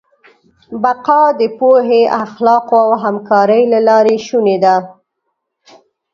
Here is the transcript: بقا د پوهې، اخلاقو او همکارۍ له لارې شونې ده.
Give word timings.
بقا 0.83 1.21
د 1.39 1.41
پوهې، 1.57 2.03
اخلاقو 2.23 2.75
او 2.85 2.91
همکارۍ 3.03 3.61
له 3.73 3.79
لارې 3.87 4.15
شونې 4.27 4.57
ده. 4.63 4.75